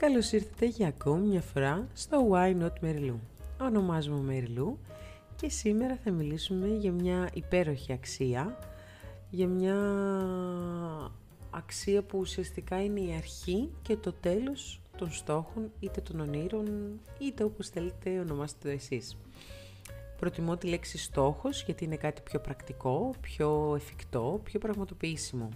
Καλώς 0.00 0.32
ήρθατε 0.32 0.66
για 0.66 0.88
ακόμη 0.88 1.26
μια 1.26 1.40
φορά 1.40 1.88
στο 1.94 2.28
Why 2.32 2.62
Not 2.62 2.84
Merilu. 2.84 3.14
Ονομάζομαι 3.60 4.34
Merilu 4.34 4.72
και 5.36 5.48
σήμερα 5.48 5.98
θα 6.04 6.10
μιλήσουμε 6.10 6.66
για 6.66 6.92
μια 6.92 7.30
υπέροχη 7.34 7.92
αξία, 7.92 8.58
για 9.30 9.46
μια 9.46 9.76
αξία 11.50 12.02
που 12.02 12.18
ουσιαστικά 12.18 12.82
είναι 12.84 13.00
η 13.00 13.14
αρχή 13.16 13.70
και 13.82 13.96
το 13.96 14.12
τέλος 14.12 14.80
των 14.96 15.12
στόχων, 15.12 15.70
είτε 15.80 16.00
των 16.00 16.20
ονείρων, 16.20 17.00
είτε 17.18 17.44
όπως 17.44 17.68
θέλετε 17.68 18.18
ονομάστε 18.18 18.58
το 18.62 18.68
εσείς. 18.68 19.16
Προτιμώ 20.18 20.56
τη 20.56 20.66
λέξη 20.66 20.98
στόχος 20.98 21.62
γιατί 21.62 21.84
είναι 21.84 21.96
κάτι 21.96 22.22
πιο 22.22 22.40
πρακτικό, 22.40 23.14
πιο 23.20 23.72
εφικτό, 23.76 24.40
πιο 24.44 24.58
πραγματοποιήσιμο. 24.58 25.48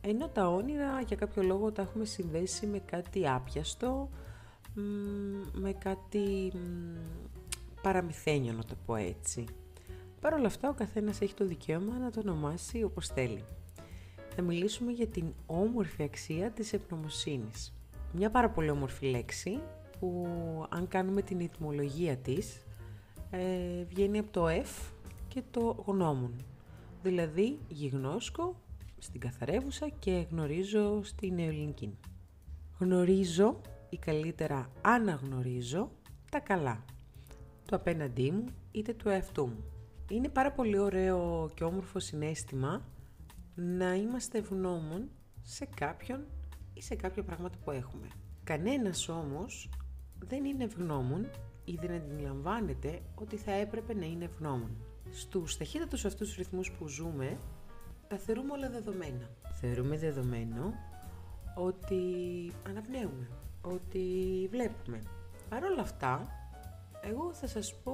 Ενώ 0.00 0.28
τα 0.28 0.48
όνειρα 0.48 1.00
για 1.00 1.16
κάποιο 1.16 1.42
λόγο 1.42 1.72
τα 1.72 1.82
έχουμε 1.82 2.04
συνδέσει 2.04 2.66
με 2.66 2.78
κάτι 2.78 3.28
άπιαστο, 3.28 4.08
με 5.52 5.72
κάτι 5.72 6.52
παραμυθένιο 7.82 8.52
να 8.52 8.64
το 8.64 8.74
πω 8.86 8.94
έτσι. 8.94 9.44
Παρ' 10.20 10.32
όλα 10.32 10.46
αυτά 10.46 10.68
ο 10.68 10.72
καθένας 10.72 11.20
έχει 11.20 11.34
το 11.34 11.46
δικαίωμα 11.46 11.98
να 11.98 12.10
το 12.10 12.20
ονομάσει 12.20 12.82
όπως 12.82 13.06
θέλει. 13.08 13.44
Θα 14.34 14.42
μιλήσουμε 14.42 14.92
για 14.92 15.06
την 15.06 15.32
όμορφη 15.46 16.02
αξία 16.02 16.50
της 16.50 16.72
ευγνωμοσύνης. 16.72 17.74
Μια 18.12 18.30
πάρα 18.30 18.50
πολύ 18.50 18.70
όμορφη 18.70 19.06
λέξη 19.06 19.60
που 20.00 20.26
αν 20.68 20.88
κάνουμε 20.88 21.22
την 21.22 21.40
ετοιμολογία 21.40 22.16
της 22.16 22.66
ε, 23.30 23.84
βγαίνει 23.88 24.18
από 24.18 24.30
το 24.30 24.46
F 24.48 24.92
και 25.28 25.42
το 25.50 25.84
γνώμων. 25.86 26.32
Δηλαδή 27.02 27.58
γιγνώσκω 27.68 28.54
στην 28.98 29.20
καθαρεύουσα 29.20 29.88
και 29.88 30.26
γνωρίζω 30.30 31.02
στην 31.02 31.34
νεοελληνική. 31.34 31.98
Γνωρίζω 32.78 33.60
ή 33.88 33.96
καλύτερα 33.96 34.70
αναγνωρίζω 34.82 35.90
τα 36.30 36.40
καλά. 36.40 36.84
Το 37.64 37.76
απέναντί 37.76 38.30
μου 38.30 38.44
είτε 38.70 38.92
του 38.92 39.08
εαυτού 39.08 39.46
μου. 39.46 39.64
Είναι 40.10 40.28
πάρα 40.28 40.52
πολύ 40.52 40.78
ωραίο 40.78 41.50
και 41.54 41.64
όμορφο 41.64 41.98
συνέστημα 41.98 42.82
να 43.54 43.94
είμαστε 43.94 44.38
ευγνώμων 44.38 45.08
σε 45.42 45.68
κάποιον 45.76 46.26
ή 46.74 46.82
σε 46.82 46.94
κάποια 46.94 47.22
πράγματα 47.22 47.58
που 47.64 47.70
έχουμε. 47.70 48.06
Κανένας 48.44 49.08
όμως 49.08 49.70
δεν 50.18 50.44
είναι 50.44 50.64
ευγνώμων 50.64 51.30
ή 51.64 51.78
δεν 51.80 51.90
αντιλαμβάνεται 51.90 53.02
ότι 53.14 53.36
θα 53.36 53.52
έπρεπε 53.52 53.94
να 53.94 54.04
είναι 54.04 54.24
ευγνώμων. 54.24 54.70
Στους 55.10 55.56
ταχύτατους 55.56 56.04
αυτούς 56.04 56.36
ρυθμούς 56.36 56.70
που 56.70 56.88
ζούμε, 56.88 57.38
τα 58.08 58.16
θεωρούμε 58.16 58.52
όλα 58.52 58.70
δεδομένα. 58.70 59.28
Θεωρούμε 59.60 59.96
δεδομένο 59.96 60.74
ότι 61.54 62.02
αναπνέουμε, 62.66 63.28
ότι 63.62 64.04
βλέπουμε. 64.50 65.02
Παρ' 65.48 65.64
όλα 65.64 65.80
αυτά, 65.80 66.28
εγώ 67.02 67.32
θα 67.32 67.46
σας 67.46 67.74
πω 67.84 67.92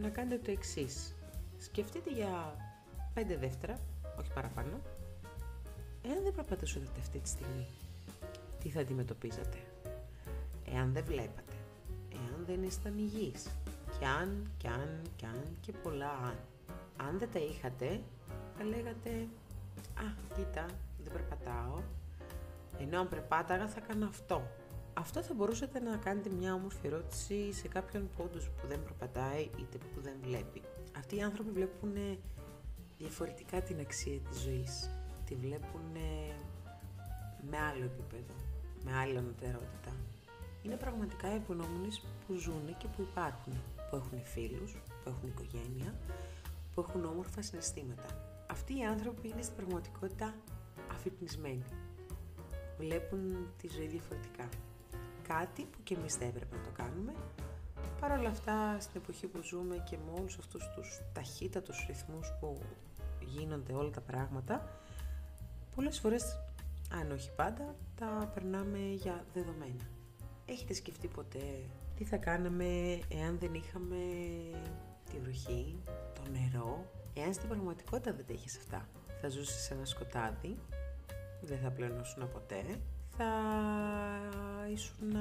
να 0.00 0.08
κάνετε 0.08 0.40
το 0.44 0.50
εξής. 0.50 1.14
Σκεφτείτε 1.58 2.10
για 2.10 2.56
5 3.14 3.36
δεύτερα, 3.38 3.78
όχι 4.18 4.32
παραπάνω, 4.32 4.80
εάν 6.02 6.22
δεν 6.22 6.34
περπατούσατε 6.34 7.00
αυτή 7.00 7.18
τη 7.18 7.28
στιγμή, 7.28 7.66
τι 8.62 8.68
θα 8.68 8.80
αντιμετωπίζατε; 8.80 9.58
Εάν 10.74 10.92
δεν 10.92 11.04
βλέπατε, 11.04 11.54
εάν 12.12 12.44
δεν 12.46 12.62
ήσταν 12.62 12.98
υγιείς, 12.98 13.46
κι 13.98 14.04
αν, 14.04 14.50
κι 14.58 14.66
αν, 14.66 15.00
κι 15.16 15.24
αν 15.24 15.42
και 15.60 15.72
πολλά 15.72 16.10
αν. 16.10 16.36
Αν 16.96 17.18
δεν 17.18 17.28
τα 17.32 17.38
είχατε, 17.38 18.00
θα 18.58 18.64
λέγατε 18.64 19.10
«Α, 19.94 20.34
κοίτα, 20.36 20.66
δεν 21.02 21.12
περπατάω, 21.12 21.82
ενώ 22.78 23.00
αν 23.00 23.08
περπάταγα 23.08 23.68
θα 23.68 23.80
κάνω 23.80 24.06
αυτό». 24.06 24.42
Αυτό 24.98 25.22
θα 25.22 25.34
μπορούσατε 25.34 25.80
να 25.80 25.96
κάνετε 25.96 26.30
μια 26.30 26.54
όμορφη 26.54 26.86
ερώτηση 26.86 27.52
σε 27.52 27.68
κάποιον 27.68 28.08
που 28.16 28.28
που 28.30 28.66
δεν 28.68 28.82
περπατάει 28.82 29.40
είτε 29.42 29.78
που 29.78 30.00
δεν 30.00 30.14
βλέπει. 30.22 30.62
Αυτοί 30.96 31.16
οι 31.16 31.22
άνθρωποι 31.22 31.50
βλέπουν 31.50 31.92
διαφορετικά 32.98 33.62
την 33.62 33.80
αξία 33.80 34.18
της 34.18 34.40
ζωής. 34.40 34.90
Τη 35.26 35.34
βλέπουν 35.34 35.80
με 37.50 37.58
άλλο 37.58 37.84
επίπεδο, 37.84 38.34
με 38.84 38.96
άλλη 38.96 39.18
ανωτερότητα. 39.18 39.92
Είναι 40.62 40.76
πραγματικά 40.76 41.28
ευγνώμονες 41.28 42.02
που 42.26 42.34
ζουν 42.34 42.76
και 42.78 42.86
που 42.96 43.02
υπάρχουν, 43.02 43.52
που 43.90 43.96
έχουν 43.96 44.22
φίλους, 44.22 44.72
που 44.72 45.08
έχουν 45.08 45.28
οικογένεια, 45.28 45.94
που 46.74 46.80
έχουν 46.80 47.04
όμορφα 47.04 47.42
συναισθήματα. 47.42 48.35
Αυτοί 48.50 48.78
οι 48.78 48.84
άνθρωποι 48.84 49.28
είναι 49.28 49.42
στην 49.42 49.56
πραγματικότητα 49.56 50.34
αφυπνισμένοι. 50.92 51.64
Βλέπουν 52.78 53.48
τη 53.56 53.68
ζωή 53.68 53.86
διαφορετικά. 53.86 54.48
Κάτι 55.28 55.62
που 55.62 55.78
και 55.82 55.94
εμείς 55.94 56.16
δεν 56.16 56.28
έπρεπε 56.28 56.56
να 56.56 56.62
το 56.62 56.70
κάνουμε. 56.70 57.12
Παρ' 58.00 58.18
όλα 58.18 58.28
αυτά, 58.28 58.80
στην 58.80 59.00
εποχή 59.02 59.26
που 59.26 59.42
ζούμε 59.42 59.84
και 59.90 59.96
με 59.96 60.20
όλους 60.20 60.38
αυτούς 60.38 60.70
τους 60.74 61.00
ταχύτατους 61.12 61.84
ρυθμούς 61.86 62.32
που 62.40 62.58
γίνονται 63.20 63.72
όλα 63.72 63.90
τα 63.90 64.00
πράγματα, 64.00 64.80
πολλές 65.74 65.98
φορές, 65.98 66.38
αν 66.92 67.10
όχι 67.10 67.30
πάντα, 67.36 67.74
τα 67.96 68.30
περνάμε 68.34 68.78
για 68.78 69.24
δεδομένα. 69.34 69.84
Έχετε 70.46 70.74
σκεφτεί 70.74 71.08
ποτέ 71.08 71.68
τι 71.96 72.04
θα 72.04 72.16
κάναμε 72.16 72.98
εάν 73.08 73.38
δεν 73.38 73.54
είχαμε 73.54 73.96
τη 75.10 75.18
βροχή, 75.18 75.76
το 76.14 76.22
νερό, 76.30 76.90
εάν 77.16 77.34
στην 77.34 77.48
πραγματικότητα 77.48 78.12
δεν 78.12 78.26
τα 78.26 78.32
έχεις 78.32 78.56
αυτά. 78.56 78.88
Θα 79.20 79.28
ζήσεις 79.28 79.64
σε 79.64 79.74
ένα 79.74 79.84
σκοτάδι, 79.84 80.58
δεν 81.40 81.58
θα 81.58 81.70
πλενώσουν 81.70 82.30
ποτέ, 82.32 82.80
θα 83.16 83.30
ήσουν 84.72 85.16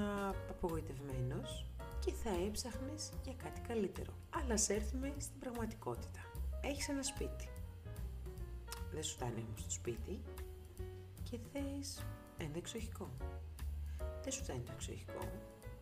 απογοητευμένος 0.50 1.66
και 2.00 2.11
θα 2.11 2.29
έψαχνες 2.47 3.11
για 3.23 3.34
κάτι 3.44 3.61
καλύτερο. 3.61 4.13
Αλλά 4.29 4.57
σε 4.57 4.73
έρθουμε 4.73 5.13
στην 5.17 5.39
πραγματικότητα. 5.39 6.19
Έχεις 6.61 6.89
ένα 6.89 7.03
σπίτι. 7.03 7.50
Δεν 8.94 9.03
σου 9.03 9.13
φτάνει 9.13 9.45
όμως 9.47 9.63
το 9.63 9.72
σπίτι 9.72 10.22
και 11.23 11.38
θες 11.51 12.05
ένα 12.38 12.57
εξοχικό. 12.57 13.09
Δεν 14.23 14.31
σου 14.31 14.44
φτάνει 14.44 14.59
το 14.59 14.72
εξοχικό, 14.72 15.31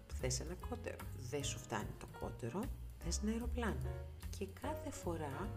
θες 0.07 0.39
ένα 0.39 0.55
κότερο. 0.69 0.95
Δεν 1.29 1.43
σου 1.43 1.59
φτάνει 1.59 1.93
το 1.99 2.05
κότερο, 2.19 2.59
θες 3.03 3.19
ένα 3.23 3.31
αεροπλάνο. 3.31 3.91
Και 4.37 4.47
κάθε 4.61 4.89
φορά 4.91 5.49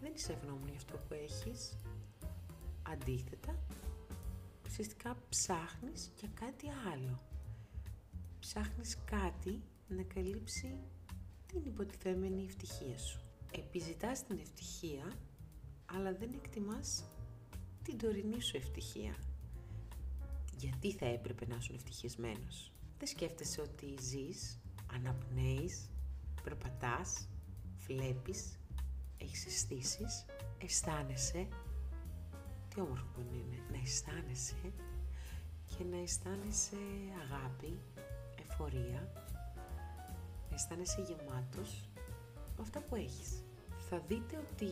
δεν 0.00 0.12
είσαι 0.14 0.32
ευγνώμων 0.32 0.68
για 0.68 0.76
αυτό 0.76 0.96
που 0.96 1.14
έχεις. 1.14 1.76
Αντίθετα, 2.82 3.58
ουσιαστικά 4.66 5.16
ψάχνεις 5.28 6.12
για 6.18 6.28
κάτι 6.34 6.66
άλλο. 6.92 7.20
Ψάχνεις 8.40 8.98
κάτι 9.04 9.62
να 9.88 10.02
καλύψει 10.02 10.80
την 11.46 11.60
υποτιθέμενη 11.64 12.44
ευτυχία 12.44 12.98
σου. 12.98 13.20
Επιζητάς 13.52 14.24
την 14.24 14.38
ευτυχία, 14.38 15.12
αλλά 15.86 16.12
δεν 16.12 16.30
εκτιμάς 16.34 17.04
την 17.82 17.98
τωρινή 17.98 18.40
σου 18.40 18.56
ευτυχία 18.56 19.14
γιατί 20.60 20.92
θα 20.92 21.06
έπρεπε 21.06 21.46
να 21.46 21.56
είσαι 21.56 21.72
ευτυχισμένος; 21.74 22.72
Δεν 22.98 23.08
σκέφτεσαι 23.08 23.60
ότι 23.60 23.94
ζεις, 24.00 24.58
αναπνέεις, 24.92 25.90
περπατάς, 26.42 27.28
βλέπεις, 27.86 28.59
έχεις 29.22 29.46
αισθήσεις, 29.46 30.24
αισθάνεσαι. 30.58 31.48
Τι 32.68 32.80
όμορφο 32.80 33.06
που 33.14 33.20
είναι 33.32 33.62
να 33.70 33.78
αισθάνεσαι 33.82 34.72
και 35.66 35.84
να 35.90 35.96
αισθάνεσαι 36.02 36.76
αγάπη, 37.24 37.80
εφορία, 38.42 39.12
να 40.48 40.54
αισθάνεσαι 40.54 41.00
γεμάτος 41.00 41.88
με 42.56 42.62
αυτά 42.62 42.80
που 42.80 42.94
έχεις. 42.94 43.44
Θα 43.88 44.02
δείτε 44.08 44.36
ότι 44.36 44.66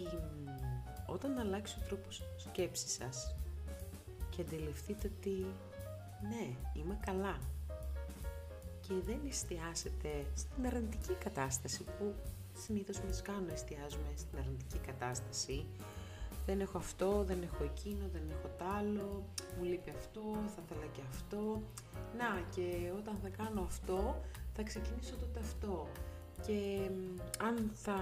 όταν 1.07 1.39
αλλάξει 1.39 1.77
ο 1.83 1.87
τρόπος 1.87 2.23
σκέψης 2.37 2.93
σας 2.93 3.35
και 4.31 4.41
αντιληφθείτε 4.43 5.11
ότι 5.19 5.47
ναι, 6.29 6.55
είμαι 6.75 6.99
καλά. 7.07 7.39
Και 8.81 8.95
δεν 9.05 9.21
εστιάσετε 9.29 10.27
στην 10.35 10.67
αρνητική 10.67 11.13
κατάσταση 11.13 11.85
που 11.85 12.15
συνήθως 12.65 13.01
μας 13.01 13.23
κάνουν 13.23 13.49
εστιάζουμε 13.49 14.11
στην 14.17 14.39
αρνητική 14.39 14.79
κατάσταση. 14.79 15.67
Δεν 16.47 16.61
έχω 16.61 16.79
αυτό, 16.79 17.25
δεν 17.25 17.43
έχω 17.43 17.65
εκείνο, 17.65 18.09
δεν 18.13 18.23
έχω 18.31 18.49
τ' 18.59 18.63
άλλο, 18.79 19.25
μου 19.57 19.65
λείπει 19.65 19.91
αυτό, 19.91 20.21
θα 20.55 20.63
ήθελα 20.65 20.87
και 20.93 21.01
αυτό. 21.09 21.63
Να, 22.19 22.43
και 22.55 22.93
όταν 22.99 23.19
θα 23.23 23.29
κάνω 23.29 23.61
αυτό, 23.61 24.21
θα 24.57 24.63
ξεκινήσω 24.63 25.15
τότε 25.17 25.41
αυτό. 25.41 25.89
Και 26.47 26.91
αν 27.43 27.71
θα 27.75 27.99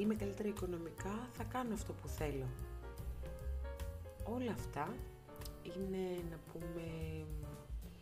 είμαι 0.00 0.14
καλύτερα 0.14 0.48
οικονομικά, 0.48 1.28
θα 1.32 1.44
κάνω 1.44 1.74
αυτό 1.74 1.92
που 1.92 2.08
θέλω. 2.08 2.46
Όλα 4.24 4.52
αυτά 4.52 4.94
είναι 5.62 6.04
να 6.30 6.38
πούμε 6.52 6.86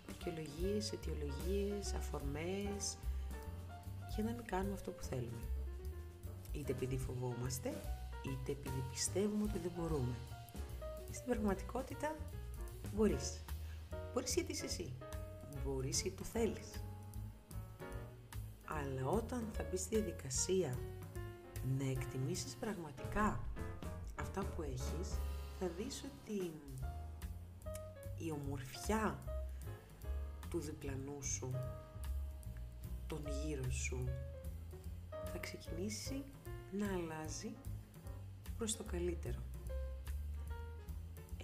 δικαιολογίες, 0.06 0.92
αιτιολογίες, 0.92 1.94
αφορμές 1.94 2.96
για 4.14 4.24
να 4.24 4.30
μην 4.30 4.44
κάνουμε 4.44 4.74
αυτό 4.74 4.90
που 4.90 5.02
θέλουμε. 5.02 5.55
Είτε 6.56 6.72
επειδή 6.72 6.98
φοβόμαστε, 6.98 7.68
είτε 8.22 8.52
επειδή 8.52 8.84
πιστεύουμε 8.90 9.42
ότι 9.42 9.58
δεν 9.58 9.72
μπορούμε. 9.76 10.14
Στην 11.10 11.24
πραγματικότητα 11.26 12.16
μπορείς. 12.94 13.44
Μπορείς 14.12 14.34
γιατί 14.34 14.52
είσαι 14.52 14.64
εσύ. 14.64 14.92
μπορείς 15.64 16.04
ή 16.04 16.10
το 16.10 16.24
θέλεις. 16.24 16.84
Αλλά 18.66 19.06
όταν 19.08 19.48
θα 19.52 19.64
μπεις 19.70 19.80
στη 19.80 19.94
διαδικασία 19.96 20.78
να 21.78 21.90
εκτιμήσεις 21.90 22.54
πραγματικά 22.54 23.40
αυτά 24.20 24.44
που 24.44 24.62
έχεις, 24.62 25.18
θα 25.60 25.68
δεις 25.76 26.04
ότι 26.04 26.52
η 28.18 28.30
ομορφιά 28.30 29.18
του 30.50 30.58
διπλανού 30.58 31.22
σου, 31.22 31.50
τον 33.06 33.22
γύρω 33.26 33.70
σου, 33.70 34.08
θα 35.32 35.38
ξεκινήσει 35.38 36.24
να 36.72 36.86
αλλάζει 36.86 37.54
προς 38.56 38.76
το 38.76 38.84
καλύτερο. 38.84 39.38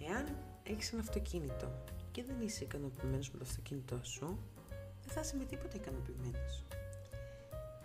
Εάν 0.09 0.37
έχεις 0.63 0.91
ένα 0.91 1.01
αυτοκίνητο 1.01 1.83
και 2.11 2.23
δεν 2.23 2.41
είσαι 2.41 2.63
ικανοποιημένος 2.63 3.31
με 3.31 3.37
το 3.37 3.43
αυτοκίνητό 3.47 3.99
σου, 4.03 4.39
δεν 5.05 5.13
θα 5.13 5.19
είσαι 5.19 5.37
με 5.37 5.45
τίποτα 5.45 5.75
ικανοποιημένος. 5.75 6.63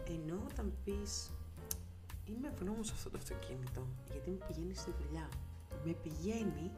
Ενώ 0.08 0.42
όταν 0.50 0.72
πεις 0.84 1.30
είμαι 2.24 2.48
ευγνώμων 2.48 2.84
σε 2.84 2.92
αυτό 2.94 3.10
το 3.10 3.18
αυτοκίνητο 3.18 3.86
γιατί 4.10 4.30
με 4.30 4.46
πηγαίνει 4.46 4.74
στη 4.74 4.90
δουλειά, 5.00 5.28
με 5.84 5.92
πηγαίνει 5.92 6.70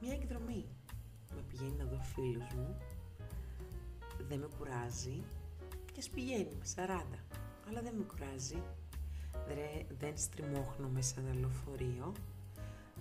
μια 0.00 0.12
εκδρομή, 0.12 0.66
με 1.34 1.42
πηγαίνει 1.48 1.76
να 1.78 1.84
δω 1.84 1.98
φίλους 1.98 2.52
μου, 2.54 2.76
δεν 4.28 4.38
με 4.38 4.48
κουράζει. 4.58 5.22
Και 5.92 6.00
ας 6.00 6.08
πηγαίνει 6.08 6.56
με 6.58 6.64
40, 6.64 7.18
αλλά 7.68 7.82
δεν 7.82 7.94
με 7.94 8.04
κουράζει, 8.04 8.62
δεν 9.98 10.16
στριμώχνω 10.16 10.90
σε 10.98 11.20
ένα 11.20 11.34
λεωφορείο, 11.34 12.12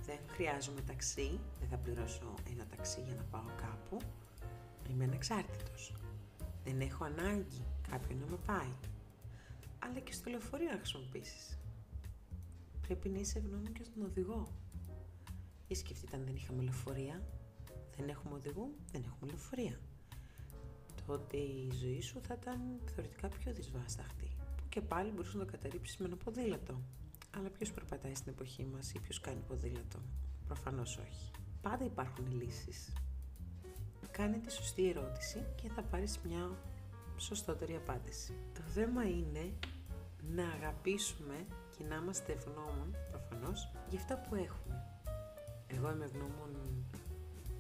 δεν 0.06 0.20
χρειάζομαι 0.28 0.82
ταξί, 0.82 1.40
δεν 1.60 1.68
θα 1.70 1.78
πληρώσω 1.78 2.34
ένα 2.52 2.66
ταξί 2.68 3.02
για 3.02 3.16
να 3.16 3.24
πάω 3.24 3.56
κάπου. 3.56 3.98
Είμαι 4.90 5.04
ανεξάρτητος. 5.04 5.94
Δεν 6.64 6.82
έχω 6.82 7.04
ανάγκη 7.04 7.66
κάποιον 7.90 8.20
να 8.20 8.26
με 8.26 8.38
πάει. 8.46 8.74
Αλλά 9.80 10.00
και 10.00 10.14
στο 10.14 10.30
λεωφορείο 10.30 10.72
να 10.72 10.78
χρησιμοποιήσεις. 10.78 11.60
Πρέπει 12.82 13.10
να 13.10 13.20
είσαι 13.20 13.38
ευγνώμη 13.38 13.70
και 13.70 13.84
στον 13.84 14.04
οδηγό. 14.04 14.48
Ή 15.68 15.76
σκεφτείτε 15.76 16.16
αν 16.16 16.24
δεν 16.26 16.36
είχαμε 16.36 16.64
λεωφορεία. 16.64 17.22
Δεν 17.98 18.10
έχουμε 18.10 18.34
οδηγό, 18.36 18.70
δεν 18.92 19.04
έχουμε 19.06 19.32
λεωφορεία. 19.32 19.80
Τότε 21.08 21.38
η 21.38 21.72
ζωή 21.82 22.02
σου 22.02 22.22
θα 22.22 22.38
ήταν 22.42 22.60
θεωρητικά 22.96 23.28
πιο 23.28 23.54
δυσβάσταχτη. 23.54 24.33
Που 24.74 24.80
και 24.80 24.86
πάλι 24.86 25.12
μπορούσε 25.12 25.38
να 25.38 25.46
το 25.46 25.52
καταρρύψεις 25.52 25.98
με 25.98 26.06
ένα 26.06 26.16
ποδήλατο. 26.16 26.82
Αλλά 27.38 27.50
ποιος 27.50 27.72
περπατάει 27.72 28.16
στην 28.16 28.32
εποχή 28.32 28.66
μας 28.66 28.92
ή 28.94 29.00
ποιος 29.00 29.20
κάνει 29.20 29.42
ποδήλατο; 29.48 30.00
Προφανώς 30.48 30.98
όχι. 30.98 31.32
Πάντα 31.62 31.86
υπάρχουν 31.86 32.26
λύσεις. 32.42 32.94
Κάνε 34.12 34.38
τη 34.38 34.52
σωστή 34.52 34.90
ερώτηση 34.90 35.46
και 35.62 35.70
θα 35.70 35.82
πάρεις 35.82 36.20
μια 36.26 36.50
σωστότερη 37.18 37.76
απάντηση. 37.76 38.34
Το 38.54 38.62
θέμα 38.62 39.04
είναι 39.04 39.54
να 40.36 40.44
αγαπήσουμε 40.44 41.46
και 41.78 41.84
να 41.84 41.96
είμαστε 41.96 42.32
ευγνώμων, 42.32 42.96
προφανώς, 43.12 43.72
για 43.90 44.00
αυτά 44.00 44.18
που 44.18 44.36
έχουμε. 44.36 44.86
Εγώ 45.68 45.92
είμαι 45.92 46.06
ευγνώμων 46.06 46.86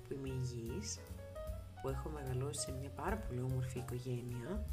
που 0.04 0.14
είμαι 0.14 0.30
υγιής, 0.30 1.00
που 1.82 1.90
έχω 1.90 2.10
μεγαλώσει 2.10 2.62
σε 2.62 2.72
μια 2.72 2.90
πάρα 2.90 3.18
πολύ 3.18 3.42
όμορφη 3.42 3.80
οικογένεια, 3.80 4.66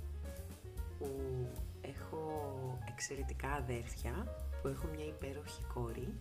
που 0.99 1.07
έχω 1.81 2.79
εξαιρετικά 2.89 3.51
αδέρφια, 3.53 4.27
που 4.63 4.69
έχω 4.69 4.87
μια 4.95 5.07
υπέροχη 5.07 5.63
κόρη 5.75 6.13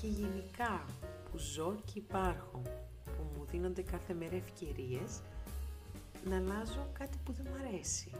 και 0.00 0.06
γενικά 0.06 0.84
που 1.30 1.38
ζω 1.38 1.74
και 1.84 1.98
υπάρχω, 1.98 2.62
που 3.04 3.22
μου 3.34 3.44
δίνονται 3.50 3.82
κάθε 3.82 4.14
μέρα 4.14 4.36
ευκαιρίες 4.36 5.20
να 6.24 6.36
αλλάζω 6.36 6.88
κάτι 6.92 7.18
που 7.24 7.32
δεν 7.32 7.46
μου 7.48 7.66
αρέσει. 7.66 8.10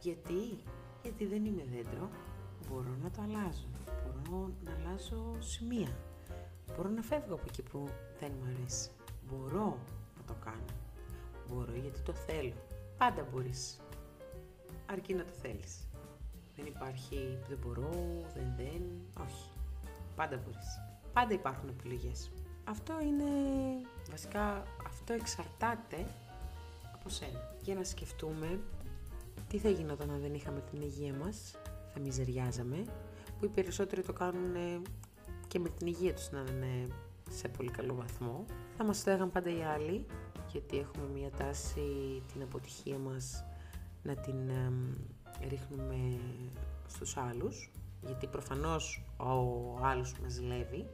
Γιατί, 0.00 0.58
γιατί 1.02 1.26
δεν 1.26 1.44
είμαι 1.44 1.64
δέντρο, 1.74 2.10
μπορώ 2.68 2.96
να 3.02 3.10
το 3.10 3.22
αλλάζω, 3.22 3.68
μπορώ 4.28 4.50
να 4.64 4.70
αλλάζω 4.74 5.36
σημεία, 5.38 5.96
μπορώ 6.76 6.88
να 6.88 7.02
φεύγω 7.02 7.34
από 7.34 7.44
εκεί 7.48 7.62
που 7.62 7.88
δεν 8.20 8.32
μου 8.38 8.54
αρέσει, 8.56 8.90
μπορώ 9.28 9.78
να 10.16 10.22
το 10.26 10.34
κάνω, 10.44 10.74
μπορώ 11.48 11.72
γιατί 11.82 12.00
το 12.00 12.12
θέλω, 12.12 12.54
πάντα 12.98 13.26
μπορείς, 13.32 13.80
αρκεί 14.86 15.14
να 15.14 15.24
το 15.24 15.32
θέλεις. 15.42 15.86
Δεν 16.56 16.66
υπάρχει 16.66 17.38
δεν 17.48 17.58
μπορώ, 17.62 17.90
δεν 18.34 18.52
δεν, 18.56 18.82
όχι. 19.24 19.48
Πάντα 20.16 20.36
μπορείς. 20.36 20.80
Πάντα 21.12 21.34
υπάρχουν 21.34 21.68
επιλογές. 21.68 22.30
Αυτό 22.64 23.00
είναι, 23.00 23.24
βασικά, 24.10 24.62
αυτό 24.86 25.12
εξαρτάται 25.12 26.06
από 26.94 27.08
σένα. 27.08 27.56
Για 27.62 27.74
να 27.74 27.84
σκεφτούμε 27.84 28.60
τι 29.48 29.58
θα 29.58 29.68
γινόταν 29.68 30.10
αν 30.10 30.20
δεν 30.20 30.34
είχαμε 30.34 30.60
την 30.70 30.82
υγεία 30.82 31.14
μας, 31.14 31.54
θα 31.94 32.00
μιζεριάζαμε, 32.00 32.84
που 33.38 33.44
οι 33.44 33.48
περισσότεροι 33.48 34.02
το 34.02 34.12
κάνουν 34.12 34.54
και 35.48 35.58
με 35.58 35.68
την 35.68 35.86
υγεία 35.86 36.14
τους 36.14 36.30
να 36.30 36.40
είναι 36.40 36.86
σε 37.30 37.48
πολύ 37.48 37.70
καλό 37.70 37.94
βαθμό. 37.94 38.44
Θα 38.76 38.84
μας 38.84 38.98
το 38.98 39.30
πάντα 39.30 39.50
οι 39.50 39.62
άλλοι, 39.62 40.06
γιατί 40.52 40.78
έχουμε 40.78 41.06
μια 41.14 41.30
τάση 41.30 42.22
την 42.32 42.42
αποτυχία 42.42 42.98
μας 42.98 43.44
να 44.04 44.14
την 44.14 44.50
ρίχνουμε 45.48 46.18
στους 46.86 47.16
άλλους, 47.16 47.70
γιατί 48.06 48.26
προφανώς 48.26 49.04
ο 49.16 49.78
άλλος 49.82 50.18
μας 50.22 50.32
ζηλεύει, 50.32 50.86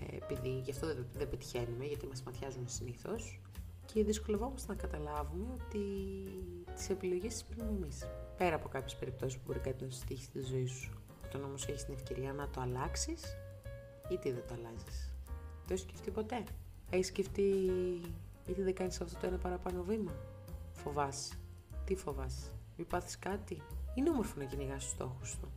ε, 0.00 0.16
επειδή 0.16 0.58
γι' 0.58 0.70
αυτό 0.70 0.86
δεν, 0.86 1.06
δεν 1.14 1.28
πετυχαίνουμε, 1.28 1.84
γιατί 1.84 2.06
μας 2.06 2.22
ματιάζουν 2.22 2.68
συνήθως 2.68 3.40
και 3.86 4.04
δυσκολευόμαστε 4.04 4.72
να 4.72 4.78
καταλάβουμε 4.78 5.46
ότι 5.52 5.84
τις 6.74 6.90
επιλογές 6.90 7.32
τις 7.32 7.44
παίρνουμε 7.44 7.76
εμείς. 7.76 8.06
Πέρα 8.36 8.54
από 8.54 8.68
κάποιες 8.68 8.96
περιπτώσεις 8.96 9.38
που 9.38 9.42
μπορεί 9.46 9.58
κάτι 9.58 9.84
να 9.84 9.90
σου 9.90 10.04
τύχει 10.06 10.24
στη 10.24 10.40
ζωή 10.40 10.66
σου. 10.66 10.92
Όταν 11.24 11.44
όμως 11.44 11.66
έχεις 11.68 11.84
την 11.84 11.94
ευκαιρία 11.94 12.32
να 12.32 12.48
το 12.48 12.60
αλλάξεις, 12.60 13.36
τι 14.20 14.30
δεν 14.30 14.42
το 14.48 14.54
αλλάζεις. 14.54 15.14
Το 15.66 15.72
έχεις 15.72 15.80
σκεφτεί 15.82 16.10
ποτέ; 16.10 16.44
Έχεις 16.90 17.06
σκεφτεί 17.06 17.42
γιατί 18.46 18.62
δεν 18.62 18.74
κάνεις 18.74 19.00
αυτό 19.00 19.20
το 19.20 19.26
ένα 19.26 19.36
παραπάνω 19.36 19.82
βήμα; 19.82 20.12
Φοβάσαι. 20.72 21.34
Τι 21.84 21.94
φοβάσαι. 21.94 22.50
Μην 22.76 22.86
πάθεις 22.86 23.18
κάτι; 23.18 23.62
Είναι 23.94 24.10
όμορφο 24.10 24.38
να 24.38 24.44
κυνηγάς 24.44 24.82
τους 24.82 24.92
στόχους 24.92 25.28
σου 25.28 25.52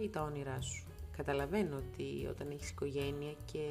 ή 0.00 0.08
τα 0.08 0.22
όνειρά 0.22 0.60
σου. 0.60 0.86
Καταλαβαίνω 1.16 1.76
ότι 1.76 2.26
όταν 2.30 2.50
έχεις 2.50 2.70
οικογένεια 2.70 3.34
και 3.44 3.64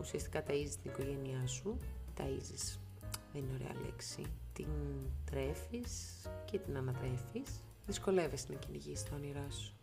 ουσιαστικά 0.00 0.42
ταΐζεις 0.42 0.76
την 0.82 0.90
οικογένειά 0.90 1.46
σου, 1.46 1.78
ταΐζεις, 2.18 2.78
δεν 3.32 3.42
είναι 3.42 3.52
ωραία 3.54 3.80
λέξη, 3.84 4.22
την 4.52 4.68
τρέφεις 5.24 6.22
και 6.44 6.58
την 6.58 6.76
ανατρέφεις, 6.76 7.62
δυσκολεύεσαι 7.86 8.46
να 8.52 8.58
κυνηγείς 8.58 9.02
τα 9.02 9.16
όνειρά 9.16 9.50
σου. 9.50 9.74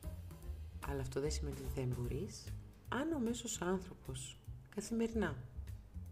Αλλά 0.88 1.02
αυτό 1.02 1.20
δεν 1.20 1.32
σημαίνει 1.32 1.56
ότι 1.60 1.82
δεν 1.82 1.96
μπορείς. 1.98 2.54
Αν 2.90 3.12
ο 3.14 3.20
μέσος 3.20 3.62
άνθρωπος 3.62 4.38
καθημερινά, 4.76 5.36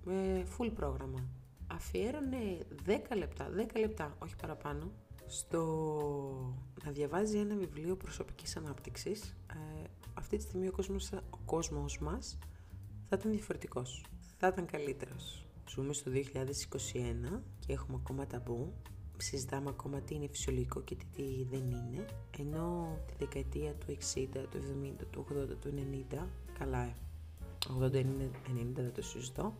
με 0.04 0.46
full 0.58 0.72
πρόγραμμα, 0.76 1.28
αφιέρωνε 1.76 2.58
10 2.86 2.92
λεπτά, 3.18 3.50
10 3.74 3.80
λεπτά, 3.80 4.16
όχι 4.20 4.36
παραπάνω, 4.36 4.92
στο 5.28 5.64
να 6.84 6.92
διαβάζει 6.92 7.38
ένα 7.38 7.56
βιβλίο 7.56 7.96
προσωπικής 7.96 8.58
ανάπτυξης, 8.58 9.36
ε, 9.54 9.84
αυτή 10.14 10.38
τη 10.38 10.44
στιγμή 10.44 10.68
ο 10.68 10.72
κόσμος, 10.72 11.12
ο 11.30 11.38
κόσμος 11.46 12.00
μας 12.00 12.38
θα 13.10 13.16
ήταν 13.20 13.32
διαφορετικός, 13.32 14.06
θα 14.38 14.48
ήταν 14.48 14.66
καλύτερος. 14.66 15.46
Ζούμε 15.70 15.94
στο 15.94 16.12
2021 16.12 17.44
και 17.60 17.74
έχουμε 17.74 17.98
ακόμα 18.02 18.28
ταμπού, 18.28 18.74
συζητάμε 19.18 19.70
ακόμα 19.70 20.02
τι 20.02 20.16
είναι 20.16 20.28
φυσιολογικό 20.28 20.82
και 20.82 20.96
τι 20.96 21.44
δεν 21.50 21.72
είναι, 21.72 22.06
ενώ 22.40 22.98
τη 23.06 23.14
δεκαετία 23.18 23.74
του 23.74 23.98
60, 24.16 24.28
του 24.50 24.58
70, 24.58 25.06
του 25.12 25.26
80, 25.30 25.56
του 25.62 25.74
90, 26.12 26.28
καλά 26.60 26.96
80-90 27.80 28.74
δεν 28.74 28.94
το 28.94 29.02
συζητώ, 29.02 29.54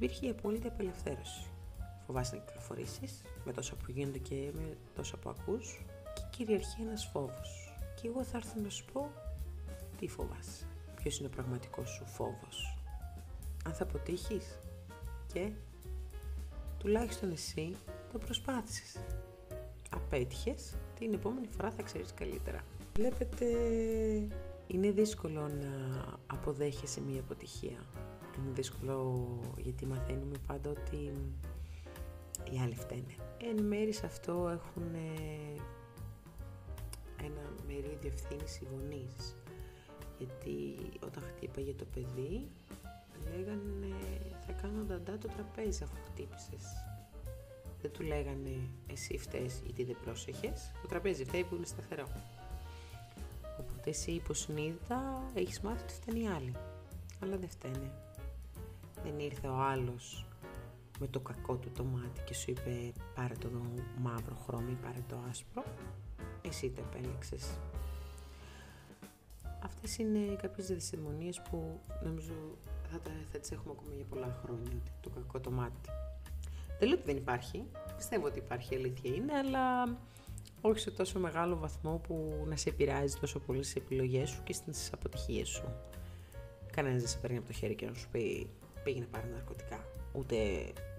υπήρχε 0.00 0.26
η 0.26 0.30
απόλυτη 0.30 0.66
απελευθέρωση 0.66 1.50
φοβάσαι 2.06 2.34
να 2.36 2.42
κυκλοφορήσεις 2.42 3.22
με 3.44 3.52
τόσα 3.52 3.74
που 3.74 3.90
γίνονται 3.90 4.18
και 4.18 4.50
με 4.54 4.76
τόσα 4.94 5.16
που 5.16 5.30
ακούς 5.30 5.84
και 6.14 6.22
κυριαρχεί 6.30 6.82
ένας 6.82 7.04
φόβος. 7.12 7.74
Και 8.00 8.08
εγώ 8.08 8.24
θα 8.24 8.36
έρθω 8.36 8.60
να 8.60 8.68
σου 8.68 8.84
πω 8.92 9.10
τι 9.98 10.08
φοβάσαι, 10.08 10.66
ποιος 10.94 11.18
είναι 11.18 11.26
ο 11.26 11.30
πραγματικός 11.30 11.90
σου 11.90 12.04
φόβος. 12.06 12.78
Αν 13.64 13.72
θα 13.72 13.82
αποτύχεις 13.82 14.58
και 15.32 15.50
τουλάχιστον 16.78 17.30
εσύ 17.30 17.76
το 18.12 18.18
προσπάθησες. 18.18 18.96
Απέτυχες, 19.90 20.74
την 20.98 21.12
επόμενη 21.12 21.46
φορά 21.56 21.70
θα 21.70 21.82
ξέρεις 21.82 22.14
καλύτερα. 22.14 22.64
Βλέπετε, 22.94 23.46
είναι 24.66 24.90
δύσκολο 24.90 25.40
να 25.40 26.04
αποδέχεσαι 26.26 27.00
μία 27.00 27.20
αποτυχία. 27.20 27.78
Είναι 28.38 28.52
δύσκολο 28.54 29.26
γιατί 29.56 29.86
μαθαίνουμε 29.86 30.36
πάντα 30.46 30.70
ότι 30.70 31.12
οι 32.52 32.58
άλλοι 32.62 32.74
φταίνε. 32.74 33.14
Εν 33.38 33.64
μέρη 33.64 33.92
σε 33.92 34.06
αυτό 34.06 34.32
έχουν 34.32 34.94
ε, 34.94 35.60
ένα 37.24 37.54
μερίδιο 37.66 38.10
ευθύνης 38.12 38.56
οι 38.56 38.66
γονείς. 38.72 39.36
Γιατί 40.18 40.76
όταν 41.04 41.22
χτύπαγε 41.22 41.74
το 41.74 41.84
παιδί, 41.84 42.48
λέγανε 43.30 43.94
θα 44.46 44.52
κάνω 44.52 44.84
δαντά 44.84 45.18
το 45.18 45.28
τραπέζι 45.28 45.82
αφού 45.82 45.96
χτύπησες. 46.04 46.64
Δεν 47.80 47.90
του 47.90 48.02
λέγανε 48.02 48.70
εσύ 48.86 49.18
φταίς 49.18 49.60
γιατί 49.64 49.84
δεν 49.84 49.96
πρόσεχες. 50.04 50.72
Το 50.82 50.88
τραπέζι 50.88 51.24
φταίει 51.24 51.44
που 51.44 51.54
είναι 51.54 51.66
σταθερό. 51.66 52.06
Οπότε 53.58 53.90
εσύ 53.90 54.10
υποσυνείδητα 54.10 55.30
έχεις 55.34 55.60
μάθει 55.60 55.82
ότι 55.82 55.92
φταίνει 55.92 56.20
οι 56.22 56.28
άλλοι. 56.28 56.54
Αλλά 57.22 57.36
δεν 57.36 57.48
φταίνε. 57.48 57.92
Δεν 59.02 59.18
ήρθε 59.18 59.48
ο 59.48 59.54
άλλος 59.54 60.24
με 61.00 61.06
το 61.06 61.20
κακό 61.20 61.56
του 61.56 61.70
το 61.70 61.84
μάτι 61.84 62.20
και 62.24 62.34
σου 62.34 62.50
είπε 62.50 62.92
πάρε 63.14 63.34
το 63.34 63.48
μαύρο 63.98 64.36
χρώμα 64.46 64.70
ή 64.70 64.74
πάρε 64.82 65.02
το 65.08 65.16
άσπρο. 65.30 65.64
Εσύ 66.42 66.70
το 66.70 66.82
επέλεξες. 66.90 67.58
Αυτές 69.64 69.98
είναι 69.98 70.36
κάποιες 70.42 70.66
δυσαιμονίες 70.66 71.40
που 71.50 71.80
νομίζω 72.04 72.32
θα, 72.90 73.00
τα, 73.00 73.10
θα 73.32 73.38
τις 73.38 73.50
έχουμε 73.50 73.74
ακόμα 73.78 73.94
για 73.94 74.04
πολλά 74.04 74.38
χρόνια, 74.42 74.70
ότι 74.70 74.90
το 75.00 75.10
κακό 75.10 75.40
το 75.40 75.50
μάτι. 75.50 75.90
Δεν 76.78 76.88
λέω 76.88 76.96
ότι 76.96 77.06
δεν 77.06 77.16
υπάρχει, 77.16 77.64
πιστεύω 77.96 78.26
ότι 78.26 78.38
υπάρχει 78.38 78.74
αλήθεια 78.74 79.14
είναι, 79.14 79.32
αλλά 79.32 79.96
όχι 80.60 80.78
σε 80.78 80.90
τόσο 80.90 81.18
μεγάλο 81.18 81.56
βαθμό 81.56 82.00
που 82.06 82.44
να 82.46 82.56
σε 82.56 82.68
επηρεάζει 82.68 83.16
τόσο 83.20 83.38
πολύ 83.38 83.62
στις 83.62 83.76
επιλογές 83.76 84.28
σου 84.30 84.42
και 84.42 84.52
στις 84.52 84.92
αποτυχίες 84.92 85.48
σου. 85.48 85.72
Κανένας 86.72 86.98
δεν 87.00 87.08
σε 87.08 87.18
παίρνει 87.18 87.36
από 87.36 87.46
το 87.46 87.52
χέρι 87.52 87.74
και 87.74 87.86
να 87.86 87.94
σου 87.94 88.08
πει 88.12 88.50
πήγαινε 88.84 89.06
πάρει 89.06 89.28
ναρκωτικά. 89.28 89.84
Ούτε 90.12 90.36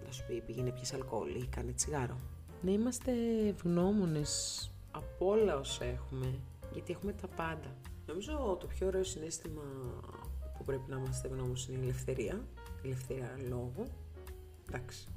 να 0.05 0.11
σου 0.11 0.23
πει 0.27 0.41
πήγαινε 0.41 0.71
πιες 0.71 0.93
αλκοόλ 0.93 1.35
ή 1.35 1.47
κάνε 1.47 1.71
τσιγάρο. 1.71 2.17
Να 2.61 2.71
είμαστε 2.71 3.11
ευγνώμονες 3.47 4.65
από 4.91 5.27
όλα 5.27 5.55
όσα 5.55 5.85
έχουμε, 5.85 6.39
γιατί 6.73 6.91
έχουμε 6.91 7.13
τα 7.13 7.27
πάντα. 7.27 7.75
Νομίζω 8.05 8.57
το 8.59 8.67
πιο 8.67 8.87
ωραίο 8.87 9.03
συνέστημα 9.03 9.61
που 10.57 10.63
πρέπει 10.63 10.89
να 10.89 10.97
είμαστε 10.97 11.27
ευγνώμονες 11.27 11.67
είναι 11.67 11.77
η 11.77 11.83
ελευθερία. 11.83 12.45
Η 12.81 12.87
ελευθερία 12.87 13.37
λόγου. 13.49 13.87
Εντάξει. 14.67 15.07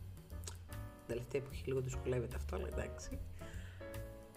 Τελευταία 1.07 1.41
εποχή 1.41 1.63
λίγο 1.67 1.81
δυσκολεύεται 1.81 2.37
αυτό, 2.37 2.57
αλλά 2.57 2.67
εντάξει. 2.67 3.19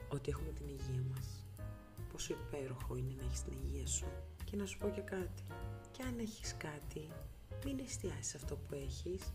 Ότι 0.10 0.30
έχουμε 0.32 0.52
την 0.52 0.68
υγεία 0.68 1.04
μας. 1.14 1.46
Πόσο 2.12 2.34
υπέροχο 2.34 2.96
είναι 2.96 3.14
να 3.18 3.26
έχεις 3.26 3.44
την 3.44 3.54
υγεία 3.64 3.88
σου. 3.88 4.06
Και 4.44 4.56
να 4.56 4.66
σου 4.66 4.78
πω 4.78 4.90
και 4.90 5.02
κάτι. 5.02 5.44
Και 5.92 6.04
αν 6.04 6.20
έχεις 6.20 6.56
κάτι, 6.58 7.10
μην 7.66 7.80
εστιάσεις 7.80 8.36
αυτό 8.36 8.56
που 8.56 8.74
έχεις. 8.74 9.34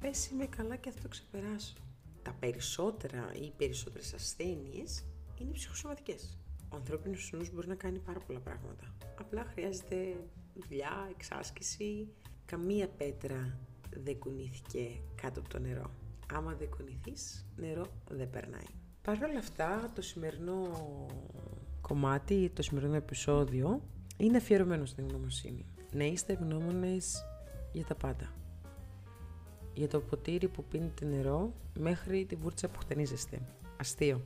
Πες 0.00 0.26
είμαι 0.26 0.46
καλά 0.46 0.76
και 0.76 0.90
θα 0.90 1.00
το 1.00 1.08
ξεπεράσω. 1.08 1.74
Τα 2.22 2.32
περισσότερα 2.40 3.32
ή 3.34 3.44
οι 3.44 3.52
περισσότερες 3.56 4.14
ασθένειες 4.14 5.04
είναι 5.40 5.52
ψυχοσωματικές. 5.52 6.38
Ο 6.68 6.76
ανθρώπινος 6.76 7.30
νους 7.32 7.52
μπορεί 7.52 7.68
να 7.68 7.74
κάνει 7.74 7.98
πάρα 7.98 8.18
πολλά 8.18 8.38
πράγματα. 8.38 8.94
Απλά 9.18 9.44
χρειάζεται 9.44 10.16
δουλειά, 10.54 11.08
εξάσκηση. 11.10 12.08
Καμία 12.44 12.88
πέτρα 12.88 13.58
δεν 13.96 14.18
κουνήθηκε 14.18 15.00
κάτω 15.22 15.40
από 15.40 15.48
το 15.48 15.58
νερό. 15.58 15.90
Άμα 16.32 16.54
δεν 16.54 16.70
κουνηθείς, 16.70 17.46
νερό 17.56 17.86
δεν 18.10 18.30
περνάει. 18.30 18.66
Παρ' 19.02 19.22
όλα 19.22 19.38
αυτά, 19.38 19.92
το 19.94 20.02
σημερινό 20.02 20.70
κομμάτι, 21.80 22.50
το 22.54 22.62
σημερινό 22.62 22.94
επεισόδιο, 22.94 23.82
είναι 24.16 24.36
αφιερωμένο 24.36 24.86
στην 24.86 25.04
ευγνωμοσύνη. 25.04 25.64
Να 25.92 26.04
είστε 26.04 26.32
ευγνώμονες 26.32 27.24
για 27.78 27.86
τα 27.86 27.94
πάντα. 27.94 28.32
Για 29.74 29.88
το 29.88 30.00
ποτήρι 30.00 30.48
που 30.48 30.64
πίνετε 30.64 31.04
νερό 31.04 31.52
μέχρι 31.78 32.24
τη 32.24 32.34
βούρτσα 32.34 32.68
που 32.68 32.78
χτενίζεστε. 32.78 33.40
Αστείο. 33.76 34.24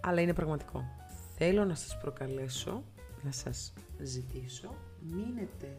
Αλλά 0.00 0.20
είναι 0.20 0.34
πραγματικό. 0.34 0.84
Θέλω 1.36 1.64
να 1.64 1.74
σας 1.74 1.98
προκαλέσω, 2.00 2.82
να 3.22 3.32
σας 3.32 3.72
ζητήσω, 4.02 4.74
μείνετε 5.00 5.76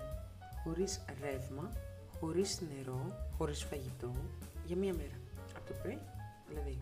χωρίς 0.63 1.01
ρεύμα, 1.21 1.71
χωρίς 2.19 2.61
νερό, 2.61 3.29
χωρίς 3.37 3.63
φαγητό, 3.63 4.11
για 4.65 4.75
μία 4.75 4.93
μέρα. 4.93 5.17
Από 5.55 5.67
το 5.67 5.73
πρωί, 5.81 5.99
δηλαδή, 6.49 6.77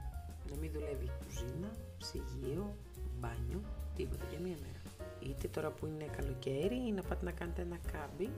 να 0.50 0.58
μην 0.58 0.72
δουλεύει 0.72 1.06
η 1.06 1.12
κουζίνα, 1.26 1.72
ψυγείο, 1.98 2.76
μπάνιο, 3.20 3.62
τίποτα 3.96 4.26
για 4.30 4.40
μία 4.40 4.58
μέρα. 4.60 4.82
Είτε 5.20 5.48
τώρα 5.48 5.70
που 5.70 5.86
είναι 5.86 6.06
καλοκαίρι, 6.18 6.88
ή 6.88 6.92
να 6.92 7.02
πάτε 7.02 7.26
να 7.26 7.32
κάνετε 7.32 7.62
ένα 7.62 7.78
κάμπινγκ, 7.92 8.34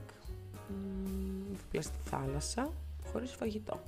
δίπλα 1.50 1.82
στη 1.82 1.98
θάλασσα, 2.04 2.72
χωρίς 3.12 3.32
φαγητό 3.32 3.80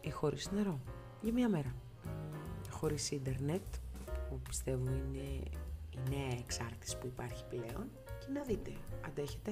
ή 0.00 0.10
χωρίς 0.10 0.50
νερό, 0.50 0.80
για 1.22 1.32
μία 1.32 1.48
μέρα. 1.48 1.74
Χωρίς 2.70 3.10
ίντερνετ, 3.10 3.62
που 4.28 4.40
πιστεύω 4.48 4.86
είναι 4.86 5.18
η 5.90 5.98
νέα 6.08 6.38
εξάρτηση 6.38 6.98
που 6.98 7.06
υπάρχει 7.06 7.44
πλέον, 7.48 7.86
και 8.18 8.32
να 8.32 8.42
δείτε, 8.42 8.70
αντέχετε. 9.06 9.50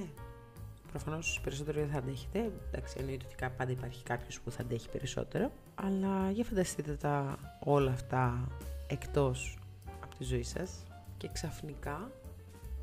Προφανώς 0.90 1.40
περισσότερο 1.42 1.80
δεν 1.80 1.88
θα 1.88 1.98
αντέχετε. 1.98 2.52
Εντάξει, 2.66 2.96
εννοείται 2.98 3.24
ότι 3.24 3.54
πάντα 3.56 3.70
υπάρχει 3.70 4.02
κάποιος 4.02 4.40
που 4.40 4.50
θα 4.50 4.62
αντέχει 4.62 4.88
περισσότερο. 4.88 5.52
Αλλά 5.74 6.30
για 6.30 6.44
φανταστείτε 6.44 6.94
τα 6.94 7.38
όλα 7.64 7.90
αυτά 7.90 8.48
εκτός 8.86 9.58
από 10.02 10.14
τη 10.16 10.24
ζωή 10.24 10.42
σας 10.42 10.82
και 11.16 11.28
ξαφνικά 11.32 12.10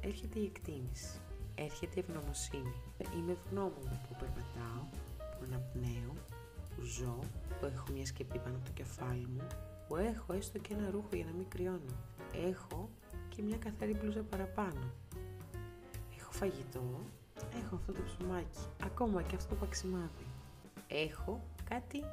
έρχεται 0.02 0.40
η 0.40 0.46
εκτίμηση. 0.46 1.20
Έρχεται 1.56 2.00
η 2.00 2.04
ευγνωμοσύνη. 2.08 2.74
Είμαι 3.18 3.32
ευγνώμων 3.32 4.00
που 4.08 4.16
περπατάω, 4.20 4.84
που 5.18 5.44
αναπνέω, 5.44 6.14
που 6.76 6.82
ζω, 6.82 7.20
που 7.60 7.66
έχω 7.66 7.86
μια 7.94 8.06
σκεπή 8.06 8.40
πάνω 8.40 8.56
από 8.56 8.66
το 8.66 8.72
κεφάλι 8.72 9.28
μου, 9.28 9.48
που 9.88 9.96
έχω 9.96 10.34
έστω 10.34 10.58
και 10.60 10.74
ένα 10.74 10.90
ρούχο 10.90 11.10
για 11.12 11.26
να 11.26 11.32
μην 11.32 11.48
κρυώνω. 11.50 11.96
Έχω 12.50 12.90
και 13.30 13.42
μια 13.42 13.58
καθαρή 13.58 13.94
μπλούζα 13.94 14.22
παραπάνω. 14.22 14.92
Έχω 16.20 16.32
φαγητό, 16.32 17.00
έχω 17.64 17.76
αυτό 17.76 17.92
το 17.92 18.02
ψωμάκι, 18.06 18.60
ακόμα 18.84 19.22
και 19.22 19.36
αυτό 19.36 19.50
το 19.50 19.56
παξιμάδι. 19.56 20.28
Έχω 20.88 21.42
κάτι 21.70 22.04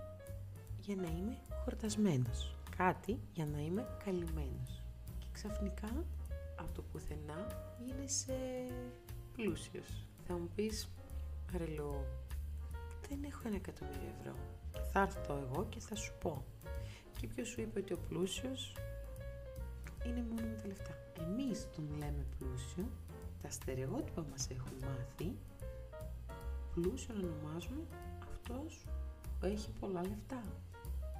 για 0.81 0.97
να 0.97 1.09
είμαι 1.09 1.39
χορτασμένος, 1.65 2.55
κάτι 2.77 3.19
για 3.33 3.47
να 3.47 3.61
είμαι 3.61 3.87
καλυμμένος. 4.05 4.83
Και 5.19 5.27
ξαφνικά 5.33 6.05
από 6.57 6.73
το 6.75 6.83
πουθενά 6.83 7.47
γίνεσαι 7.85 8.37
πλούσιος. 9.43 10.07
Θα 10.27 10.35
μου 10.35 10.49
πεις, 10.55 10.89
ρελό, 11.57 12.05
δεν 13.09 13.19
έχω 13.25 13.41
ένα 13.45 13.57
εκατομμύριο 13.57 14.13
ευρώ. 14.19 14.35
Θα 14.93 15.01
έρθω 15.01 15.35
εγώ 15.35 15.67
και 15.69 15.81
θα 15.81 15.95
σου 15.95 16.13
πω. 16.21 16.45
Και 17.21 17.27
ποιο 17.27 17.45
σου 17.45 17.61
είπε 17.61 17.79
ότι 17.79 17.93
ο 17.93 17.99
πλούσιος 18.09 18.77
είναι 20.07 20.25
μόνο 20.29 20.47
με 20.47 20.55
τα 20.63 20.67
λεφτά. 20.67 20.95
Εμείς 21.21 21.69
τον 21.77 21.89
λέμε 21.99 22.27
πλούσιο, 22.39 22.89
τα 23.43 23.51
στερεότυπα 23.51 24.25
μας 24.31 24.49
έχουν 24.51 24.73
μάθει, 24.83 25.33
πλούσιο 26.75 27.15
να 27.15 27.29
ονομάζουμε 27.29 27.83
αυτός 28.31 28.85
που 29.41 29.47
έχει 29.47 29.71
πολλά 29.81 30.01
λεφτά. 30.01 30.43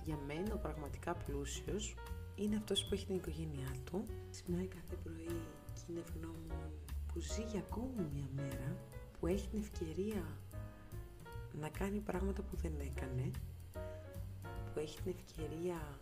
Για 0.05 0.19
μένα 0.27 0.55
ο 0.55 0.59
πραγματικά 0.59 1.15
πλούσιος 1.15 1.95
είναι 2.35 2.57
αυτός 2.57 2.85
που 2.85 2.95
έχει 2.95 3.07
την 3.07 3.17
οικογένειά 3.17 3.73
του, 3.85 4.05
ξυπνάει 4.31 4.67
κάθε 4.67 4.95
πρωί 5.05 5.41
και 5.75 5.81
είναι 5.89 6.01
ευγνώμων 6.01 6.71
που 7.19 7.25
ζει 7.25 7.43
για 7.43 7.61
ακόμη 7.61 8.09
μια 8.15 8.29
μέρα, 8.35 8.77
που 9.21 9.27
έχει 9.27 9.49
την 9.49 9.59
ευκαιρία 9.59 10.39
να 11.61 11.69
κάνει 11.69 11.99
πράγματα 11.99 12.43
που 12.43 12.57
δεν 12.57 12.73
έκανε, 12.81 13.31
που 14.73 14.79
έχει 14.79 15.03
την 15.03 15.15
ευκαιρία 15.19 15.99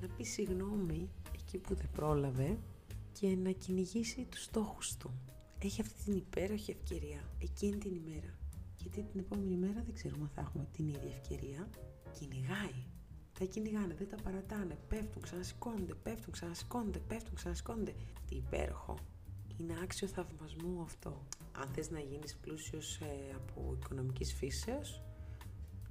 να 0.00 0.08
πει 0.08 0.24
συγγνώμη 0.24 1.10
εκεί 1.34 1.58
που 1.58 1.74
δεν 1.74 1.90
πρόλαβε 1.92 2.58
και 3.12 3.36
να 3.36 3.50
κυνηγήσει 3.50 4.24
τους 4.24 4.42
στόχους 4.42 4.96
του. 4.96 5.10
Έχει 5.58 5.80
αυτή 5.80 6.04
την 6.04 6.16
υπέροχη 6.16 6.70
ευκαιρία 6.70 7.20
εκείνη 7.38 7.76
την 7.76 7.94
ημέρα. 7.94 8.38
Γιατί 8.78 9.02
την 9.02 9.20
επόμενη 9.20 9.56
μέρα 9.56 9.82
δεν 9.84 9.94
ξέρουμε 9.94 10.22
αν 10.22 10.30
θα 10.34 10.40
έχουμε 10.40 10.66
την 10.72 10.88
ίδια 10.88 11.10
ευκαιρία. 11.10 11.68
Κυνηγάει. 12.18 12.84
Τα 13.38 13.44
κυνηγάνε, 13.44 13.94
δεν 13.94 14.08
τα 14.08 14.16
παρατάνε. 14.22 14.78
Πέφτουν, 14.88 15.22
ξανασηκώνονται, 15.22 15.94
πέφτουν, 15.94 16.32
ξανασηκώνονται, 16.32 16.98
πέφτουν, 16.98 17.34
ξανασηκώνονται. 17.34 17.94
Τι 18.28 18.36
υπέροχο. 18.36 18.94
Είναι 19.60 19.74
άξιο 19.82 20.08
θαυμασμού 20.08 20.82
αυτό. 20.82 21.22
Αν 21.52 21.68
θες 21.74 21.90
να 21.90 22.00
γίνεις 22.00 22.36
πλούσιος 22.36 22.96
ε, 22.96 23.34
από 23.34 23.76
οικονομικής 23.80 24.32
φύσεως, 24.34 25.02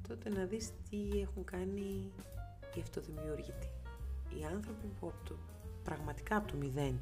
τότε 0.07 0.29
να 0.29 0.45
δεις 0.45 0.71
τι 0.89 1.21
έχουν 1.21 1.43
κάνει 1.43 2.12
οι 2.75 2.79
αυτοδημιούργητοι. 2.81 3.71
Οι 4.39 4.45
άνθρωποι 4.45 4.88
που 5.00 5.07
από 5.07 5.29
το, 5.29 5.36
πραγματικά 5.83 6.36
από 6.36 6.47
το 6.51 6.57
μηδέn 6.62 6.95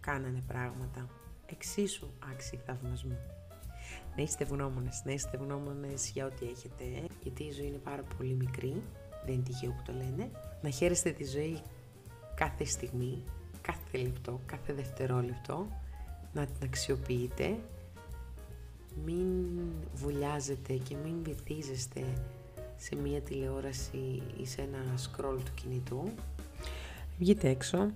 κάνανε 0.00 0.42
πράγματα 0.46 1.08
εξίσου 1.46 2.08
άξιοι 2.32 2.60
θαυμασμού. 2.66 3.18
Να 4.16 4.22
είστε 4.22 4.44
ευγνώμονες, 4.44 5.02
να 5.04 5.12
είστε 5.12 5.30
ευγνώμονες 5.36 6.10
για 6.10 6.26
ό,τι 6.26 6.46
έχετε, 6.46 6.84
γιατί 7.22 7.44
η 7.44 7.50
ζωή 7.52 7.66
είναι 7.66 7.78
πάρα 7.78 8.02
πολύ 8.02 8.34
μικρή, 8.34 8.82
δεν 9.24 9.34
είναι 9.34 9.42
τυχαίο 9.42 9.70
που 9.70 9.82
το 9.84 9.92
λένε. 9.92 10.30
Να 10.62 10.70
χαίρεστε 10.70 11.10
τη 11.10 11.24
ζωή 11.24 11.62
κάθε 12.34 12.64
στιγμή, 12.64 13.24
κάθε 13.72 13.98
λεπτό, 13.98 14.40
κάθε 14.46 14.72
δευτερόλεπτο, 14.72 15.66
να 16.32 16.46
την 16.46 16.56
αξιοποιείτε, 16.64 17.58
μην 19.04 19.46
βουλιάζετε 19.94 20.74
και 20.74 20.96
μην 21.04 21.14
βυθίζεστε 21.22 22.04
σε 22.76 22.96
μία 22.96 23.20
τηλεόραση 23.20 24.22
ή 24.40 24.46
σε 24.46 24.60
ένα 24.60 24.78
scroll 24.96 25.38
του 25.44 25.54
κινητού. 25.54 26.12
Βγείτε 27.18 27.48
έξω, 27.48 27.90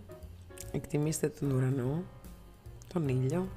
εκτιμήστε 0.73 1.29
τον 1.29 1.51
ουρανό, 1.51 2.03
τον 2.93 3.09
ήλιο, 3.09 3.49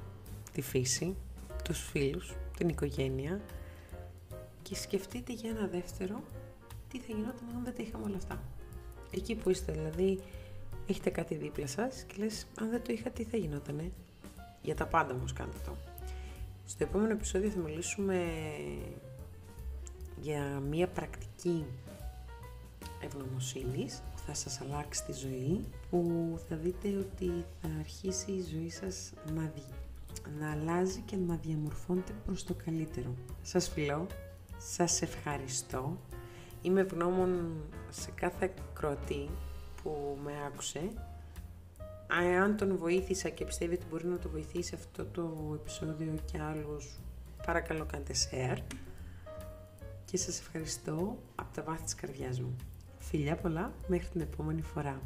τη 0.51 0.61
φύση, 0.61 1.15
τους 1.63 1.79
φίλους, 1.79 2.35
την 2.57 2.69
οικογένεια 2.69 3.41
και 4.61 4.75
σκεφτείτε 4.75 5.33
για 5.33 5.49
ένα 5.49 5.67
δεύτερο 5.67 6.21
τι 6.89 6.99
θα 6.99 7.05
γινόταν 7.07 7.49
αν 7.55 7.63
δεν 7.63 7.75
τα 7.75 7.83
είχαμε 7.83 8.05
όλα 8.05 8.15
αυτά. 8.15 8.43
Εκεί 9.11 9.35
που 9.35 9.49
είστε 9.49 9.71
δηλαδή, 9.71 10.19
έχετε 10.87 11.09
κάτι 11.09 11.35
δίπλα 11.35 11.67
σας 11.67 12.03
και 12.07 12.15
λες, 12.17 12.47
αν 12.59 12.69
δεν 12.69 12.81
το 12.83 12.93
είχα 12.93 13.09
τι 13.09 13.23
θα 13.23 13.37
γινότανε; 13.37 13.91
Για 14.61 14.75
τα 14.75 14.85
πάντα 14.85 15.13
όμως 15.13 15.33
κάντε 15.33 15.57
το. 15.65 15.75
Στο 16.65 16.83
επόμενο 16.83 17.11
επεισόδιο 17.11 17.49
θα 17.49 17.59
μιλήσουμε 17.59 18.23
για 20.21 20.61
μία 20.69 20.87
πρακτική 20.87 21.65
ευγνωμοσύνης 22.99 24.01
που 24.11 24.21
θα 24.25 24.33
σας 24.33 24.61
αλλάξει 24.61 25.03
τη 25.05 25.13
ζωή, 25.13 25.65
που 25.89 26.39
θα 26.49 26.55
δείτε 26.55 26.87
ότι 26.87 27.45
θα 27.61 27.69
αρχίσει 27.79 28.31
η 28.31 28.43
ζωή 28.51 28.69
σας 28.69 29.13
να, 29.35 29.51
να 30.39 30.51
αλλάζει 30.51 30.99
και 30.99 31.15
να 31.15 31.35
διαμορφώνεται 31.35 32.13
προς 32.25 32.43
το 32.43 32.55
καλύτερο. 32.65 33.15
Σας 33.41 33.69
φιλώ, 33.69 34.07
σας 34.57 35.01
ευχαριστώ. 35.01 35.97
Είμαι 36.61 36.81
ευγνώμων 36.81 37.55
σε 37.89 38.11
κάθε 38.11 38.53
κροατή 38.73 39.29
που 39.85 40.17
με 40.23 40.31
άκουσε. 40.47 40.91
Αν 42.43 42.57
τον 42.57 42.77
βοήθησα 42.77 43.29
και 43.29 43.45
πιστεύει 43.45 43.73
ότι 43.73 43.85
μπορεί 43.89 44.05
να 44.05 44.17
το 44.17 44.29
βοηθήσει 44.29 44.75
αυτό 44.75 45.05
το 45.05 45.51
επεισόδιο 45.53 46.15
και 46.31 46.41
άλλους, 46.41 46.99
παρακαλώ 47.45 47.85
κάντε 47.85 48.13
share. 48.13 48.57
Και 50.05 50.17
σας 50.17 50.39
ευχαριστώ 50.39 51.17
από 51.35 51.55
τα 51.55 51.63
βάθη 51.63 51.83
της 51.83 51.95
καρδιάς 51.95 52.39
μου. 52.39 52.55
Φιλιά 52.99 53.35
πολλά, 53.35 53.73
μέχρι 53.87 54.07
την 54.07 54.21
επόμενη 54.21 54.61
φορά. 54.61 55.01